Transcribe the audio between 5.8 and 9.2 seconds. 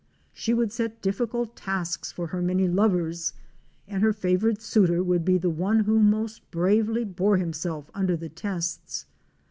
who most bravely bore him self under the tests.